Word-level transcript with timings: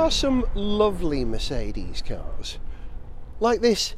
are 0.00 0.10
some 0.10 0.46
lovely 0.54 1.26
Mercedes 1.26 2.00
cars, 2.00 2.58
like 3.38 3.60
this 3.60 3.94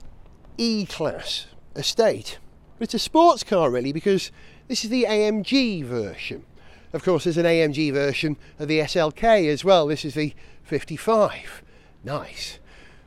E 0.59 0.85
Class 0.85 1.47
Estate. 1.77 2.41
But 2.77 2.87
it's 2.87 2.95
a 2.95 2.99
sports 2.99 3.45
car, 3.45 3.71
really, 3.71 3.93
because 3.93 4.33
this 4.67 4.83
is 4.83 4.91
the 4.91 5.05
AMG 5.05 5.85
version. 5.85 6.45
Of 6.93 7.05
course, 7.05 7.23
there's 7.23 7.37
an 7.37 7.47
AMG 7.47 7.93
version 7.93 8.37
of 8.59 8.67
the 8.67 8.81
SLK 8.81 9.49
as 9.49 9.65
well. 9.65 9.87
This 9.87 10.05
is 10.05 10.15
the 10.15 10.35
55. 10.65 11.63
Nice. 12.03 12.59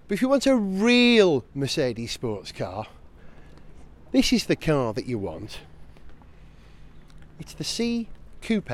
But 0.07 0.15
if 0.15 0.21
you 0.21 0.29
want 0.29 0.47
a 0.47 0.55
real 0.55 1.43
Mercedes 1.53 2.13
sports 2.13 2.53
car, 2.53 2.87
this 4.13 4.31
is 4.31 4.45
the 4.45 4.55
car 4.55 4.93
that 4.93 5.05
you 5.05 5.19
want. 5.19 5.59
It's 7.41 7.53
the 7.53 7.65
C 7.65 8.07
Coupe 8.41 8.69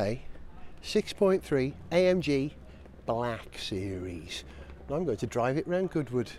6.3 0.83 1.73
AMG 1.91 2.51
Black 3.13 3.57
Series. 3.57 4.45
And 4.87 4.95
I'm 4.95 5.03
going 5.03 5.17
to 5.17 5.27
drive 5.27 5.57
it 5.57 5.67
round 5.67 5.91
Goodwood. 5.91 6.31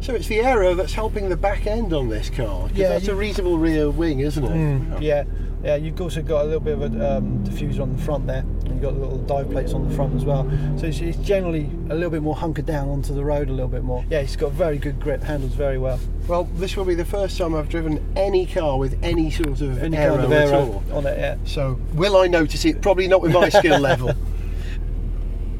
So 0.00 0.14
it's 0.14 0.28
the 0.28 0.40
aero 0.40 0.74
that's 0.74 0.92
helping 0.92 1.30
the 1.30 1.36
back 1.38 1.66
end 1.66 1.94
on 1.94 2.10
this 2.10 2.28
car. 2.28 2.68
Yeah, 2.74 2.90
that's 2.90 3.08
a 3.08 3.14
reasonable 3.14 3.56
rear 3.56 3.88
wing, 3.88 4.20
isn't 4.20 4.44
it? 4.44 5.02
Yeah, 5.02 5.24
yeah. 5.64 5.76
You've 5.76 5.98
also 6.00 6.20
got 6.20 6.42
a 6.42 6.44
little 6.44 6.60
bit 6.60 6.74
of 6.74 6.82
a 6.82 7.16
um, 7.16 7.42
diffuser 7.44 7.80
on 7.80 7.96
the 7.96 8.02
front 8.02 8.26
there, 8.26 8.44
you've 8.76 8.82
got 8.82 8.94
little 9.00 9.18
dive 9.18 9.50
plates 9.50 9.72
on 9.72 9.88
the 9.88 9.94
front 9.94 10.14
as 10.14 10.24
well. 10.24 10.44
So 10.78 10.86
it's, 10.86 11.00
it's 11.00 11.16
generally 11.18 11.64
a 11.88 11.94
little 11.94 12.10
bit 12.10 12.22
more 12.22 12.36
hunkered 12.36 12.66
down 12.66 12.88
onto 12.88 13.14
the 13.14 13.24
road 13.24 13.48
a 13.48 13.52
little 13.52 13.68
bit 13.68 13.82
more. 13.82 14.04
Yeah, 14.10 14.20
it's 14.20 14.36
got 14.36 14.52
very 14.52 14.76
good 14.78 15.00
grip, 15.00 15.22
handles 15.22 15.54
very 15.54 15.78
well. 15.78 15.98
Well, 16.28 16.44
this 16.54 16.76
will 16.76 16.84
be 16.84 16.94
the 16.94 17.04
first 17.04 17.38
time 17.38 17.54
I've 17.54 17.68
driven 17.68 18.04
any 18.16 18.46
car 18.46 18.78
with 18.78 18.98
any 19.02 19.30
sort 19.30 19.60
of 19.60 19.82
Any 19.82 19.96
aero, 19.96 20.16
kind 20.16 20.24
of 20.26 20.32
at 20.32 20.52
all. 20.52 20.84
on 20.92 21.06
it, 21.06 21.18
yeah. 21.18 21.36
So 21.44 21.80
will 21.94 22.16
I 22.16 22.26
notice 22.26 22.64
it? 22.64 22.82
Probably 22.82 23.08
not 23.08 23.22
with 23.22 23.32
my 23.32 23.48
skill 23.48 23.78
level. 23.80 24.12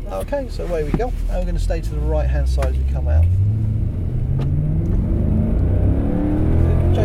Okay, 0.09 0.47
so 0.51 0.65
away 0.65 0.85
we 0.85 0.93
go. 0.93 1.09
And 1.09 1.31
we're 1.31 1.43
going 1.43 1.57
to 1.57 1.61
stay 1.61 1.81
to 1.81 1.91
the 1.91 1.99
right 1.99 2.29
hand 2.29 2.49
side 2.49 2.67
as 2.67 2.79
we 2.79 2.93
come 2.93 3.09
out. 3.09 3.25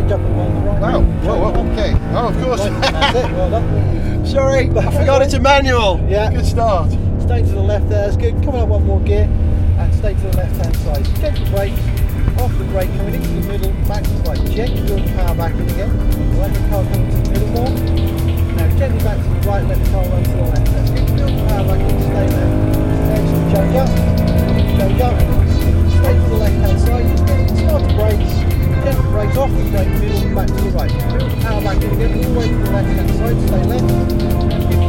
Change 0.02 0.14
up 0.14 0.20
and 0.22 0.40
on 0.40 0.56
the 0.56 0.62
right. 0.62 0.82
Wow. 0.82 1.02
Whoa, 1.02 1.52
whoa, 1.52 1.72
okay. 1.74 1.94
Oh, 2.14 2.28
of 2.30 2.44
course. 2.44 2.62
That's 2.62 3.18
it, 3.18 3.32
well 3.34 3.50
done. 3.52 4.26
Sorry, 4.26 4.70
I 4.70 4.92
forgot 4.98 5.22
it's 5.22 5.36
a 5.36 5.40
manual. 5.40 6.04
Yeah. 6.10 6.32
Good 6.32 6.46
start. 6.46 6.90
Stay 7.22 7.44
to 7.44 7.52
the 7.52 7.62
left 7.62 7.88
there, 7.88 8.06
that's 8.06 8.18
good. 8.18 8.34
Coming 8.44 8.62
up 8.62 8.70
one 8.70 8.86
more 8.86 9.00
gear 9.02 9.26
and 9.26 9.94
stay 9.94 10.16
to 10.16 10.20
the 10.20 10.38
left 10.38 10.56
hand 10.58 10.76
side. 10.78 11.06
Gentle 11.18 11.46
brakes, 11.52 11.80
off 12.42 12.58
the 12.58 12.64
brake, 12.66 12.90
coming 12.98 13.14
into 13.14 13.30
the 13.30 13.48
middle, 13.48 13.72
back 13.88 14.04
to 14.04 14.10
the. 14.10 14.52
Gently 14.56 14.82
build 14.88 15.04
the 15.08 15.14
power 15.14 15.36
back 15.36 15.54
in 15.54 15.70
again. 15.70 16.40
Let 16.40 16.52
the 16.52 16.60
car 16.70 16.84
come 16.84 17.11
brake, 30.34 30.36
back 30.36 30.48
to 30.48 30.64
the 30.64 30.72
right. 30.72 30.92
Power 31.42 31.62
back 31.62 31.82
in 31.84 31.92
again, 31.92 32.18
all 32.18 32.34
the 32.34 32.40
way 32.40 32.48
to 32.48 32.56
the 32.58 32.72
left 32.72 32.88
hand 32.88 33.10
side. 33.12 33.38
Stay 33.48 33.64
left. 33.64 33.88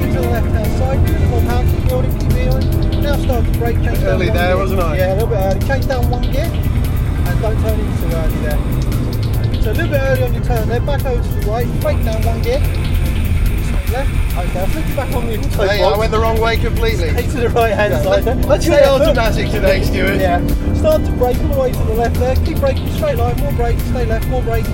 Keep 0.02 0.12
to 0.12 0.20
the 0.20 0.28
left 0.30 0.46
hand 0.46 0.72
side. 0.78 1.06
Good 1.06 1.28
more 1.30 1.40
power, 1.42 1.64
keep 1.64 1.88
building, 1.88 2.18
keep 2.18 2.28
building. 2.32 3.02
Now 3.02 3.16
start 3.16 3.44
the 3.46 3.58
brake, 3.58 3.76
change 3.82 3.98
down 3.98 4.06
Early 4.08 4.26
one 4.28 4.36
there, 4.36 4.46
gear. 4.48 4.56
wasn't 4.56 4.80
I? 4.80 4.96
Yeah, 4.96 5.12
a 5.12 5.14
little 5.14 5.28
bit 5.28 5.36
early. 5.38 5.60
Change 5.66 5.86
down 5.86 6.10
one 6.10 6.22
gear 6.22 6.44
and 6.52 7.40
don't 7.42 7.60
turn 7.62 7.80
in 7.80 7.86
too 7.98 8.16
early 8.16 8.38
there. 8.42 8.58
So 9.62 9.70
a 9.70 9.74
little 9.74 9.90
bit 9.90 10.00
early 10.02 10.22
on 10.22 10.34
your 10.34 10.44
turn 10.44 10.68
there, 10.68 10.80
back 10.80 11.04
over 11.04 11.22
to 11.22 11.28
the 11.40 11.46
right, 11.50 11.66
brake 11.80 12.04
down 12.04 12.22
one 12.24 12.42
gear. 12.42 12.58
Stay 12.62 13.92
left. 13.92 14.10
Okay, 14.32 14.58
I'll 14.60 14.66
flick 14.66 14.88
you 14.88 14.94
back 14.96 15.12
on 15.14 15.26
the 15.26 15.38
auto 15.38 15.66
Hey, 15.66 15.82
I 15.82 15.96
went 15.98 16.10
the 16.10 16.18
wrong 16.18 16.40
way 16.40 16.56
completely. 16.56 17.10
Stay 17.10 17.22
to 17.26 17.40
the 17.40 17.48
right 17.50 17.74
hand 17.74 17.92
Yeah, 17.92 18.02
side. 18.02 18.24
let- 18.24 18.24
there. 18.24 18.34
let's 18.48 18.64
Stay 18.64 18.74
stay 18.76 18.90
left. 18.90 19.02
automatic 19.02 19.50
today, 19.50 19.82
Stuart. 19.84 20.20
Yeah. 20.20 20.74
Start 20.74 21.04
to 21.04 21.12
brake 21.12 21.38
all 21.42 21.48
the 21.48 21.60
way 21.60 21.72
to 21.72 21.78
the 21.78 21.94
left 21.94 22.14
there. 22.16 22.34
Keep 22.36 22.58
braking 22.60 22.88
straight 22.94 23.16
line, 23.18 23.36
more 23.40 23.52
brake, 23.52 23.78
stay 23.90 24.06
left, 24.06 24.26
more 24.28 24.42
brake. 24.42 24.64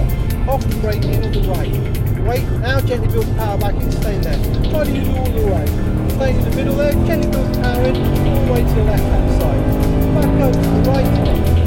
Off 0.49 0.65
the 0.65 0.77
brake, 0.77 1.05
in 1.05 1.23
on 1.23 1.31
the 1.31 1.45
right. 1.53 1.69
Wait, 2.25 2.43
now 2.65 2.81
gently 2.81 3.07
build 3.09 3.29
power 3.37 3.59
back 3.59 3.75
in, 3.75 3.93
stay 3.93 4.17
there. 4.17 4.41
Try 4.73 4.85
to 4.85 4.91
use 4.91 5.09
all 5.13 5.29
the 5.29 5.45
way. 5.45 5.67
Stay 6.17 6.33
in 6.33 6.41
the 6.41 6.57
middle 6.57 6.75
there, 6.75 6.93
gently 7.05 7.29
build 7.29 7.53
power 7.61 7.85
in, 7.85 7.97
all 8.01 8.47
the 8.47 8.53
way 8.53 8.65
to 8.65 8.75
the 8.81 8.85
left 8.89 9.05
hand 9.05 9.29
side. 9.37 9.61
Back 10.17 10.33
over 10.41 10.57
to 10.57 10.69
the 10.73 10.89
right, 10.89 11.05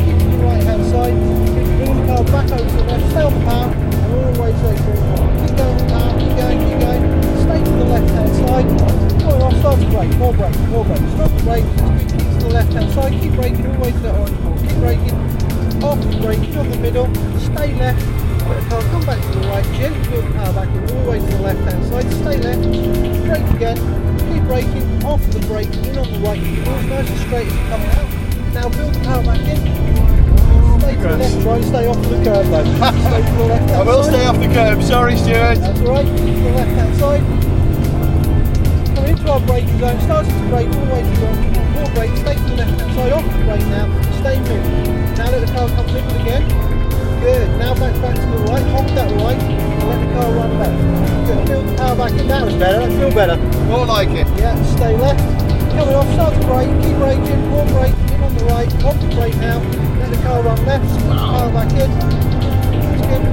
keep 0.02 0.18
to 0.18 0.26
the 0.34 0.42
right 0.42 0.64
hand 0.66 0.82
side. 0.90 1.14
Keep 1.14 1.78
building 1.78 2.02
the 2.02 2.06
power 2.10 2.26
back 2.26 2.50
over 2.50 2.66
to 2.66 2.76
the 2.76 2.84
left, 2.90 3.06
stay 3.14 3.22
on 3.22 3.34
the 3.38 3.46
power, 3.46 3.70
and 3.70 4.14
all 4.18 4.34
the 4.34 4.42
way 4.42 4.50
to 4.50 4.58
the 4.58 4.74
right. 4.74 5.30
Keep 5.46 5.54
going 5.62 5.86
power, 5.86 6.12
keep 6.18 6.34
going, 6.42 6.60
keep 6.66 6.80
going. 6.82 7.04
Stay 7.38 7.60
to 7.62 7.74
the 7.78 7.86
left 7.86 8.10
hand 8.18 8.34
side. 8.34 8.66
Going 9.22 9.42
off, 9.46 9.56
start 9.62 9.78
to 9.78 9.86
brake, 9.94 10.14
more 10.18 10.34
brake, 10.34 10.58
more 10.74 10.86
brake. 10.90 11.06
Stop 11.22 11.30
the 11.38 11.44
brake, 11.46 11.70
keep 12.10 12.26
to 12.34 12.40
the 12.42 12.50
left 12.50 12.74
hand 12.74 12.90
side, 12.98 13.14
keep 13.22 13.34
braking 13.38 13.62
all 13.62 13.74
the 13.74 13.80
way 13.80 13.92
to 13.94 14.00
that 14.10 14.18
orange 14.18 14.42
ball. 14.42 14.58
Keep 14.58 14.78
braking, 14.82 15.18
off 15.86 16.02
the 16.02 16.18
brake, 16.18 16.50
in 16.50 16.66
the 16.66 16.78
middle, 16.82 17.06
stay 17.46 17.78
left. 17.78 18.21
Let 18.48 18.64
the 18.64 18.70
car 18.70 18.82
come 18.82 19.06
back 19.06 19.22
to 19.22 19.40
the 19.40 19.48
right, 19.48 19.66
gently 19.76 20.10
build 20.10 20.26
the 20.26 20.32
power 20.34 20.54
back 20.54 20.70
all 20.70 21.04
the 21.04 21.10
way 21.10 21.20
to 21.20 21.26
the 21.26 21.42
left 21.42 21.60
hand 21.60 21.86
side, 21.86 22.12
stay 22.12 22.38
left, 22.38 22.62
brake 23.26 23.50
again, 23.56 23.78
keep 24.34 24.44
braking, 24.44 25.04
off 25.06 25.22
the 25.32 25.40
brake, 25.48 25.74
in 25.74 25.98
on 25.98 26.12
the 26.12 26.20
right, 26.20 26.40
keep 26.40 26.66
nice 26.90 27.10
and 27.10 27.20
straight 27.20 27.48
as 27.48 27.54
you're 27.54 27.68
coming 27.70 27.90
out. 27.90 28.10
Now 28.54 28.70
build 28.70 28.94
the 28.96 29.00
power 29.02 29.24
back 29.24 29.40
in, 29.48 30.02
stay 30.82 30.96
to 30.96 31.08
the 31.08 31.18
left, 31.18 31.42
try 31.42 31.56
and 31.56 31.66
stay 31.66 31.88
off 31.88 32.02
the 32.02 32.24
curb 32.24 32.46
though. 32.48 32.66
stay 32.66 33.22
to 33.22 33.32
the 33.38 33.44
left 33.46 33.72
I 33.72 33.84
will 33.84 34.04
side. 34.04 34.14
stay 34.14 34.26
off 34.26 34.40
the 34.40 34.48
curb. 34.48 34.84
Sorry, 34.84 35.16
Stuart. 35.18 35.56
That's 35.56 35.80
all 35.80 35.88
right. 35.88 36.06
To 36.06 36.12
the 36.12 36.52
left 36.52 36.72
hand 36.72 36.96
side. 36.98 37.24
Coming 38.96 39.12
into 39.12 39.32
our 39.32 39.40
braking 39.42 39.80
zone, 39.80 40.00
starting 40.02 40.34
to 40.34 40.48
brake 40.50 40.68
all 40.68 40.86
feel 53.12 53.28
better. 53.28 53.38
More 53.66 53.86
like 53.86 54.10
it. 54.10 54.28
Yeah, 54.40 54.56
stay 54.76 54.96
left. 54.96 55.20
Coming 55.76 55.96
off, 55.96 56.08
start 56.14 56.34
to 56.34 56.48
brake, 56.48 56.70
keep 56.84 56.96
braking, 56.98 57.48
more 57.50 57.66
brake, 57.68 57.96
in 58.12 58.24
on 58.24 58.36
the 58.36 58.46
right, 58.46 58.72
off 58.84 59.00
the 59.00 59.08
brake 59.16 59.36
now. 59.38 59.60
Let 60.00 60.10
the 60.12 60.22
car 60.24 60.42
run 60.44 60.66
left, 60.66 60.84
the 60.88 61.16
power 61.16 61.52
back 61.52 61.72
in. 61.72 61.92
Good. 63.08 63.24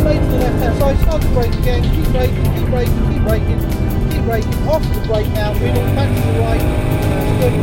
Stay 0.00 0.18
to 0.18 0.26
the 0.26 0.38
left 0.38 0.58
hand 0.62 0.78
side, 0.78 0.98
start 1.02 1.22
to 1.22 1.28
brake 1.28 1.54
again, 1.54 1.82
keep 1.82 2.08
braking, 2.12 2.54
keep 2.54 2.68
braking, 2.68 3.02
keep 3.10 3.22
braking, 3.22 3.60
keep 4.10 4.24
braking, 4.24 4.68
off 4.68 4.82
the 4.82 5.00
brake 5.06 5.28
now, 5.34 5.52
middle, 5.54 5.82
back 5.94 6.10
to 6.10 6.20
the 6.26 6.38
right. 6.40 6.64
Good. 7.42 7.54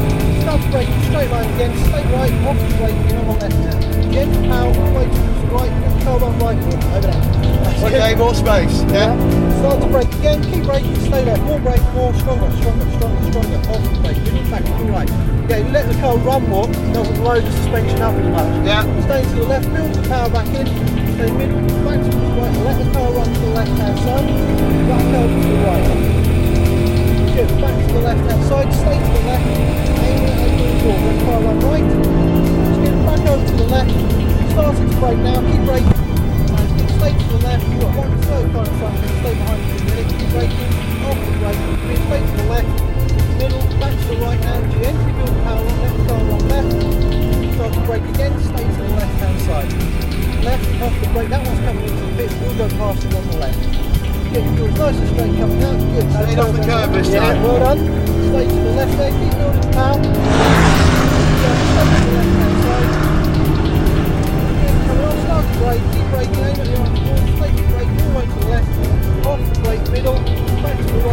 Start 0.43 0.61
to 0.61 0.71
brake, 0.71 0.91
straight 1.07 1.31
line 1.31 1.49
again, 1.55 1.71
stay 1.87 2.03
right, 2.13 2.33
off 2.47 2.59
the 2.59 2.77
brake, 2.77 2.99
in 3.09 3.17
on 3.17 3.25
the 3.27 3.35
left 3.39 3.55
now. 3.55 4.07
Again, 4.09 4.29
power 4.47 4.67
all 4.67 4.73
the 4.73 4.95
way 4.95 5.05
to 5.05 5.11
the 5.11 5.47
right, 5.51 5.71
let 5.81 5.91
the 5.97 6.05
car 6.05 6.19
run 6.19 6.39
right, 6.39 6.57
over 6.57 7.01
there. 7.01 7.11
That's 7.63 7.79
good. 7.79 7.93
Okay, 7.93 8.15
more 8.15 8.35
space. 8.35 8.83
Yeah. 8.91 9.38
Start 9.59 9.81
to 9.83 9.87
brake 9.91 10.07
again, 10.23 10.39
keep 10.39 10.63
braking, 10.63 10.95
stay 11.03 11.25
there. 11.25 11.35
More 11.43 11.59
brake, 11.59 11.83
more, 11.91 12.13
stronger, 12.15 12.47
stronger, 12.63 12.87
stronger, 12.95 13.21
stronger. 13.27 13.59
Off 13.67 13.83
the 13.83 13.99
brake, 13.99 14.15
middle, 14.23 14.47
back 14.47 14.63
to 14.63 14.71
the 14.71 14.87
right. 14.87 15.09
Yeah, 15.51 15.57
you 15.57 15.67
let 15.75 15.91
the 15.91 15.99
car 15.99 16.15
run 16.19 16.47
more, 16.47 16.67
doesn't 16.95 17.21
load 17.21 17.43
the 17.43 17.51
suspension 17.51 18.01
up 18.01 18.15
as 18.15 18.27
much. 18.31 18.47
Yeah. 18.65 18.87
Stay 19.03 19.21
to 19.21 19.35
the 19.35 19.43
left, 19.43 19.67
build 19.75 19.93
the 19.93 20.07
power 20.07 20.29
back 20.29 20.47
in, 20.55 20.63
stay 20.63 21.31
middle, 21.35 21.59
back 21.83 21.99
to 21.99 22.07
the 22.07 22.27
right, 22.39 22.55
let 22.63 22.79
the 22.79 22.87
car 22.95 23.11
run 23.11 23.27
to 23.27 23.39
the 23.39 23.51
left 23.51 23.75
hand 23.75 23.99
side, 23.99 24.27
back 24.87 25.05
over 25.11 25.27
to 25.27 25.47
the 25.51 25.59
right. 25.67 25.85
Good, 27.35 27.51
back 27.59 27.75
to 27.83 27.93
the 27.93 27.99
left 27.99 28.31
hand 28.31 28.43
side, 28.47 28.71
stay 28.79 28.95
to 28.95 29.11
the 29.11 29.23
left, 29.27 29.43
aim 30.07 30.23
it 30.23 30.39
over 30.39 30.63
the 30.63 30.79
door, 30.87 30.95
let 31.03 31.19
the 31.19 31.25
car 31.27 31.39
run 31.43 31.59
right. 31.67 31.83
Just 32.63 32.79
get 32.79 32.95
back 33.03 33.23
over 33.27 33.43
to 33.43 33.55
the 33.59 33.67
left, 33.67 33.91
starting 34.55 34.89
to 34.89 34.95
brake 35.03 35.19
now, 35.19 35.43
keep 35.51 35.65
braking. 35.67 35.98
To 58.29 58.35
the 58.35 58.45
left 58.77 58.95
there, 58.95 59.09
keep 59.09 59.33
building 59.37 59.71
power. 59.73 59.97
The 59.97 60.09
left 61.75 62.29
hand 62.29 62.57
side. 62.63 62.93
Keep 65.69 66.07
braking, 66.09 66.39
way 68.13 68.25
to 68.25 68.33
the 68.33 68.45
left, 68.49 68.69
off 69.25 69.39
the 69.39 69.59
brake 69.61 69.85
middle, 69.91 70.19
back 70.61 70.77
to 70.77 70.83
the 70.83 70.89
right, 70.99 71.08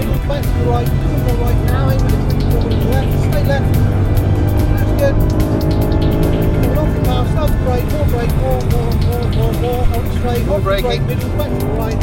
middle, 0.00 0.28
back 0.28 0.42
to 0.42 0.48
the 0.48 0.64
right, 0.64 0.86
to 0.86 0.92
the 0.92 1.34
right 1.40 1.60
now, 1.64 1.90
aim 1.90 2.00
at 2.00 2.10
the 2.10 2.88
left, 2.90 3.12
Straight 3.28 3.46
left. 3.46 3.74
That's 4.72 4.92
good. 5.00 5.16
Coming 6.60 6.78
off 6.78 6.90
the 6.94 7.02
path, 7.04 7.30
start 7.30 7.50
to 7.50 7.58
brake, 7.64 7.86
more 7.92 8.06
brake, 8.08 8.34
more, 8.36 8.60
more, 8.70 8.92
more, 9.04 9.26
more, 9.30 9.52
more, 9.60 9.82
on 9.96 10.04
straight, 10.18 10.46
more 10.46 10.56
off 10.56 10.64
the 10.64 10.82
brake, 10.82 11.02
middle, 11.02 11.30
back 11.36 11.50
to 11.50 11.66
the 11.66 11.72
right. 11.72 12.00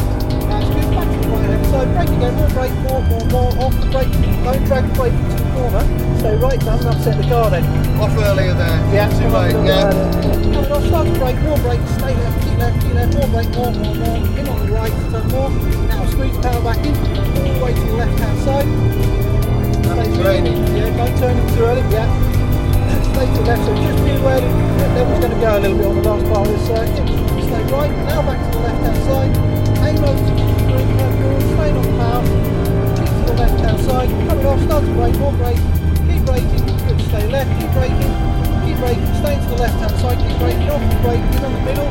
That's 0.48 0.68
good, 0.70 0.88
back 0.94 1.08
to 1.10 1.18
the 1.18 1.28
right 1.28 1.48
Left 1.48 1.66
side, 1.70 1.88
brake 1.94 2.12
again, 2.16 2.34
more 2.34 2.50
brake, 2.50 2.76
more, 2.86 3.02
more, 3.02 3.26
more, 3.26 3.64
off 3.64 3.74
the 3.80 3.90
brake, 3.90 4.12
don't 4.44 4.64
drag 4.64 4.88
the 4.88 4.94
brake 4.94 5.12
into 5.12 5.42
the 5.42 5.50
corner. 5.52 5.97
Stay 6.18 6.34
right, 6.36 6.58
doesn't 6.58 6.86
upset 6.86 7.16
the 7.16 7.28
car 7.28 7.48
then. 7.48 7.64
Off 8.00 8.10
earlier 8.18 8.54
there. 8.54 8.78
Yeah, 8.90 9.06
Too 9.06 9.28
late. 9.30 9.54
Yeah. 9.64 9.90
Come 9.92 10.66
on, 10.66 10.72
off, 10.72 10.84
start 10.86 11.06
to 11.06 11.14
brake, 11.18 11.38
more 11.46 11.58
brake, 11.58 11.80
stay 11.94 12.14
left, 12.14 12.42
keep 12.42 12.58
left, 12.58 12.82
keep 12.82 12.94
left, 12.94 13.14
more 13.14 13.28
brake, 13.28 13.50
more, 13.54 13.70
more, 13.70 13.94
more. 13.94 14.16
In 14.38 14.48
on 14.48 14.66
the 14.66 14.72
right, 14.72 14.94
turn 15.14 15.26
more. 15.30 15.50
Now 15.86 16.06
squeeze 16.10 16.34
the 16.34 16.42
power 16.42 16.62
back 16.62 16.82
in, 16.82 16.94
all 16.98 17.54
the 17.54 17.64
way 17.64 17.72
to 17.72 17.80
the 17.80 17.96
left 18.02 18.18
hand 18.18 18.38
side. 18.42 18.66
Stay 19.86 20.10
It's 20.10 20.18
raining. 20.18 20.58
Yeah, 20.74 20.90
don't 20.98 21.14
turn 21.22 21.38
it 21.38 21.46
too 21.54 21.62
early, 21.62 21.86
yeah. 21.94 22.10
Stay 23.14 23.26
to 23.26 23.32
the 23.38 23.42
left, 23.46 23.62
so 23.62 23.74
just 23.78 24.04
be 24.04 24.10
aware 24.18 24.40
that 24.42 24.78
the 24.78 24.88
level's 24.98 25.20
going 25.22 25.34
to 25.34 25.40
go 25.40 25.50
a 25.54 25.60
little 25.62 25.78
bit 25.78 25.86
on 25.86 25.96
the 26.02 26.02
last 26.02 26.24
part 26.26 26.48
of 26.48 26.52
this 26.52 26.66
circuit. 26.66 27.06
Stay 27.46 27.62
right, 27.70 27.92
now 28.10 28.22
brake, 41.08 41.20
in 41.20 41.44
on 41.44 41.52
the 41.54 41.60
middle. 41.60 41.84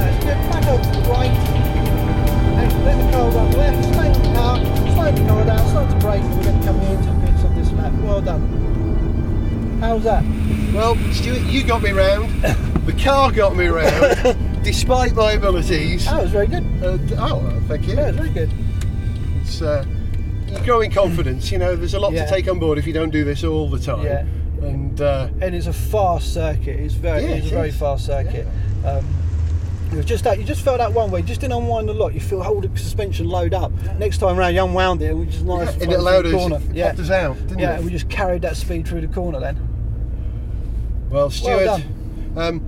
That's 0.00 0.24
good, 0.24 0.38
back 0.50 0.66
over 0.66 0.82
to 0.82 1.00
the 1.00 1.08
right. 1.10 1.30
And 1.30 2.84
let 2.84 3.04
the 3.04 3.12
car 3.12 3.30
run 3.30 3.52
left, 3.52 3.84
stay 3.84 4.08
on 4.08 4.22
the 4.22 4.28
power, 4.32 4.92
slow 4.94 5.12
the 5.12 5.28
car 5.28 5.44
down, 5.44 5.68
start 5.68 5.90
to 5.90 5.98
brake, 5.98 6.22
and 6.22 6.36
we're 6.36 6.44
going 6.44 6.60
to 6.60 6.66
come 6.66 6.80
into 6.80 7.10
the 7.10 7.26
pits 7.26 7.44
on 7.44 7.54
this 7.54 7.72
lap. 7.72 7.92
Well 8.02 8.22
done. 8.22 9.78
How's 9.80 10.04
that? 10.04 10.24
Well, 10.72 10.96
Stuart, 11.12 11.42
you 11.50 11.64
got 11.64 11.82
me 11.82 11.90
round. 11.90 12.30
the 12.86 12.94
car 12.94 13.30
got 13.30 13.56
me 13.56 13.66
round, 13.66 14.62
despite 14.64 15.12
my 15.14 15.32
abilities. 15.32 16.06
That 16.06 16.22
was 16.22 16.30
very 16.30 16.46
good. 16.46 16.64
Uh, 16.82 16.98
oh, 17.18 17.62
thank 17.68 17.86
you. 17.86 17.94
Yeah, 17.94 18.08
it 18.08 18.16
was 18.16 18.16
very 18.16 18.30
good. 18.30 18.50
It's, 19.42 19.60
uh, 19.60 19.84
you 20.46 20.58
grow 20.64 20.80
in 20.80 20.90
confidence. 20.90 21.50
You 21.50 21.58
know, 21.58 21.76
there's 21.76 21.94
a 21.94 22.00
lot 22.00 22.12
Yeah. 22.12 22.24
to 22.24 22.30
take 22.30 22.48
on 22.48 22.58
board 22.58 22.78
if 22.78 22.86
you 22.86 22.92
don't 22.94 23.10
do 23.10 23.22
this 23.24 23.44
all 23.44 23.68
the 23.68 23.78
time. 23.78 24.04
Yeah. 24.04 24.24
And 24.62 25.00
uh, 25.00 25.28
And 25.40 25.54
it's 25.54 25.66
a 25.66 25.72
fast 25.72 26.32
circuit. 26.34 26.78
It's 26.80 26.94
very, 26.94 27.22
Yeah, 27.22 27.28
it's 27.30 27.46
it 27.46 27.52
a 27.52 27.54
very 27.56 27.70
fast 27.70 28.06
circuit. 28.06 28.46
Um, 28.84 29.04
it 29.92 29.96
was 29.96 30.06
just 30.06 30.24
that 30.24 30.38
you 30.38 30.44
just 30.44 30.62
felt 30.62 30.78
that 30.78 30.92
one 30.92 31.10
way, 31.10 31.20
You 31.20 31.26
just 31.26 31.40
didn't 31.42 31.54
unwind 31.56 31.90
a 31.90 31.92
lot. 31.92 32.14
You 32.14 32.20
feel 32.20 32.42
hold 32.42 32.64
the 32.64 32.78
suspension 32.78 33.28
load 33.28 33.52
up. 33.54 33.72
Next 33.98 34.18
time 34.18 34.36
round, 34.36 34.54
you 34.54 34.64
unwound 34.64 35.02
it, 35.02 35.12
which 35.14 35.30
is 35.34 35.42
nice. 35.42 35.68
and 35.74 35.82
fun 35.82 35.90
it 35.92 35.98
allowed 35.98 36.22
the 36.24 36.28
us, 36.28 36.34
corner. 36.34 36.56
it 36.56 36.74
Yeah, 36.76 36.92
us 36.92 37.10
out, 37.10 37.36
didn't 37.48 37.58
yeah, 37.58 37.78
we 37.80 37.90
just 37.90 38.08
carried 38.08 38.42
that 38.42 38.56
speed 38.56 38.88
through 38.88 39.02
the 39.02 39.08
corner 39.08 39.38
then. 39.40 39.58
Well, 41.10 41.28
Stuart, 41.30 41.64
done. 41.66 41.82
um, 42.36 42.62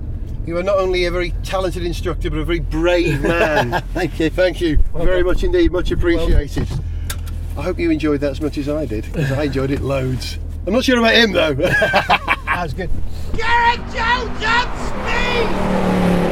you 0.45 0.55
are 0.57 0.63
not 0.63 0.77
only 0.77 1.05
a 1.05 1.11
very 1.11 1.31
talented 1.43 1.83
instructor, 1.83 2.29
but 2.29 2.37
a 2.37 2.45
very 2.45 2.59
brave 2.59 3.19
man. 3.23 3.81
Thank 3.95 4.19
you. 4.19 4.29
Thank 4.29 4.61
you 4.61 4.77
Well 4.93 5.03
very 5.03 5.23
done. 5.23 5.25
much 5.33 5.43
indeed. 5.43 5.71
Much 5.71 5.89
appreciated. 5.89 6.67
I 7.57 7.63
hope 7.63 7.79
you 7.79 7.89
enjoyed 7.89 8.19
that 8.21 8.31
as 8.31 8.41
much 8.41 8.59
as 8.59 8.69
I 8.69 8.85
did, 8.85 9.05
because 9.05 9.31
I 9.31 9.43
enjoyed 9.45 9.71
it 9.71 9.81
loads. 9.81 10.37
I'm 10.65 10.73
not 10.73 10.83
sure 10.83 10.99
about 10.99 11.13
him 11.13 11.31
though. 11.31 11.55
That 12.55 12.63
was 12.63 12.73
good. 12.73 12.89
Gareth 13.33 13.81
Jones 13.93 14.43
on 14.45 14.67
speed! 14.87 16.24